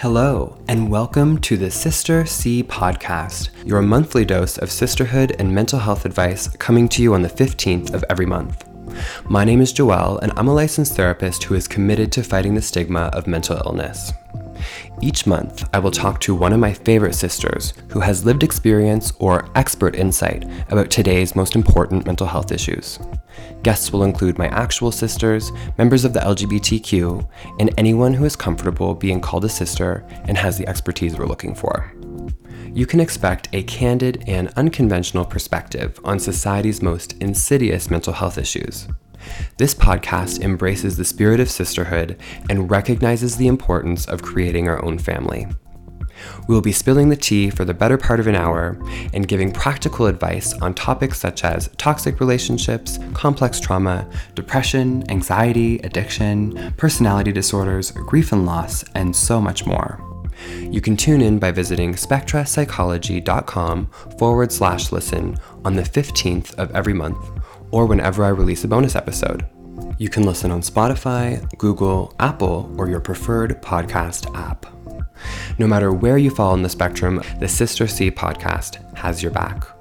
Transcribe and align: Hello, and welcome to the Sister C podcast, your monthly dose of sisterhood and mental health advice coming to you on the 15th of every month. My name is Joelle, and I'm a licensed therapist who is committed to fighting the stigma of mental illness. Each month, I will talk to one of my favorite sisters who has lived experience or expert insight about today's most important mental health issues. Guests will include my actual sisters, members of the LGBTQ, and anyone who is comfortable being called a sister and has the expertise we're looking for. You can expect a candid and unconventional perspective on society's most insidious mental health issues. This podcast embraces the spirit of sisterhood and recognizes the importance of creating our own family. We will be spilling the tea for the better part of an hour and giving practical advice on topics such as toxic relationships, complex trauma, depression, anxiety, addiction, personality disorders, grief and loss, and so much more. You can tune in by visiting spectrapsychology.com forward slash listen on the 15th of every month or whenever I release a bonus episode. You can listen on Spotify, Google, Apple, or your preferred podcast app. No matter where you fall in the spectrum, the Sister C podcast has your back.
Hello, 0.00 0.56
and 0.68 0.88
welcome 0.88 1.40
to 1.40 1.56
the 1.56 1.72
Sister 1.72 2.24
C 2.24 2.62
podcast, 2.62 3.48
your 3.66 3.82
monthly 3.82 4.24
dose 4.24 4.56
of 4.56 4.70
sisterhood 4.70 5.34
and 5.40 5.52
mental 5.52 5.80
health 5.80 6.04
advice 6.04 6.46
coming 6.58 6.88
to 6.90 7.02
you 7.02 7.14
on 7.14 7.22
the 7.22 7.28
15th 7.28 7.92
of 7.92 8.04
every 8.08 8.24
month. 8.24 8.64
My 9.24 9.42
name 9.44 9.60
is 9.60 9.72
Joelle, 9.72 10.22
and 10.22 10.30
I'm 10.36 10.46
a 10.46 10.54
licensed 10.54 10.94
therapist 10.94 11.42
who 11.42 11.56
is 11.56 11.66
committed 11.66 12.12
to 12.12 12.22
fighting 12.22 12.54
the 12.54 12.62
stigma 12.62 13.10
of 13.12 13.26
mental 13.26 13.56
illness. 13.66 14.12
Each 15.00 15.26
month, 15.26 15.68
I 15.72 15.78
will 15.78 15.90
talk 15.90 16.20
to 16.20 16.34
one 16.34 16.52
of 16.52 16.60
my 16.60 16.72
favorite 16.72 17.14
sisters 17.14 17.74
who 17.90 18.00
has 18.00 18.24
lived 18.24 18.42
experience 18.42 19.12
or 19.18 19.48
expert 19.54 19.94
insight 19.94 20.44
about 20.70 20.90
today's 20.90 21.36
most 21.36 21.54
important 21.54 22.06
mental 22.06 22.26
health 22.26 22.52
issues. 22.52 22.98
Guests 23.62 23.92
will 23.92 24.04
include 24.04 24.38
my 24.38 24.48
actual 24.48 24.92
sisters, 24.92 25.52
members 25.76 26.04
of 26.04 26.12
the 26.12 26.20
LGBTQ, 26.20 27.28
and 27.60 27.72
anyone 27.78 28.12
who 28.12 28.24
is 28.24 28.36
comfortable 28.36 28.94
being 28.94 29.20
called 29.20 29.44
a 29.44 29.48
sister 29.48 30.04
and 30.24 30.36
has 30.36 30.58
the 30.58 30.66
expertise 30.68 31.16
we're 31.16 31.26
looking 31.26 31.54
for. 31.54 31.92
You 32.72 32.86
can 32.86 33.00
expect 33.00 33.48
a 33.52 33.62
candid 33.64 34.24
and 34.26 34.48
unconventional 34.56 35.24
perspective 35.24 35.98
on 36.04 36.18
society's 36.18 36.82
most 36.82 37.14
insidious 37.14 37.90
mental 37.90 38.12
health 38.12 38.38
issues. 38.38 38.88
This 39.56 39.74
podcast 39.74 40.40
embraces 40.40 40.96
the 40.96 41.04
spirit 41.04 41.40
of 41.40 41.50
sisterhood 41.50 42.18
and 42.48 42.70
recognizes 42.70 43.36
the 43.36 43.48
importance 43.48 44.06
of 44.06 44.22
creating 44.22 44.68
our 44.68 44.84
own 44.84 44.98
family. 44.98 45.46
We 46.46 46.54
will 46.54 46.62
be 46.62 46.72
spilling 46.72 47.08
the 47.08 47.16
tea 47.16 47.50
for 47.50 47.64
the 47.64 47.74
better 47.74 47.98
part 47.98 48.20
of 48.20 48.26
an 48.26 48.34
hour 48.34 48.78
and 49.12 49.28
giving 49.28 49.52
practical 49.52 50.06
advice 50.06 50.52
on 50.54 50.74
topics 50.74 51.18
such 51.18 51.44
as 51.44 51.70
toxic 51.76 52.20
relationships, 52.20 52.98
complex 53.14 53.60
trauma, 53.60 54.08
depression, 54.34 55.08
anxiety, 55.10 55.78
addiction, 55.80 56.74
personality 56.76 57.32
disorders, 57.32 57.90
grief 57.90 58.32
and 58.32 58.46
loss, 58.46 58.84
and 58.94 59.14
so 59.14 59.40
much 59.40 59.66
more. 59.66 60.04
You 60.60 60.80
can 60.80 60.96
tune 60.96 61.20
in 61.20 61.38
by 61.38 61.50
visiting 61.50 61.94
spectrapsychology.com 61.94 63.86
forward 64.18 64.52
slash 64.52 64.92
listen 64.92 65.36
on 65.64 65.74
the 65.74 65.82
15th 65.82 66.54
of 66.54 66.70
every 66.76 66.94
month 66.94 67.37
or 67.70 67.86
whenever 67.86 68.24
I 68.24 68.28
release 68.28 68.64
a 68.64 68.68
bonus 68.68 68.94
episode. 68.94 69.46
You 69.98 70.08
can 70.08 70.24
listen 70.24 70.50
on 70.50 70.60
Spotify, 70.60 71.46
Google, 71.58 72.14
Apple, 72.20 72.74
or 72.78 72.88
your 72.88 73.00
preferred 73.00 73.60
podcast 73.62 74.32
app. 74.36 74.66
No 75.58 75.66
matter 75.66 75.92
where 75.92 76.18
you 76.18 76.30
fall 76.30 76.54
in 76.54 76.62
the 76.62 76.68
spectrum, 76.68 77.22
the 77.40 77.48
Sister 77.48 77.86
C 77.86 78.10
podcast 78.10 78.96
has 78.96 79.22
your 79.22 79.32
back. 79.32 79.77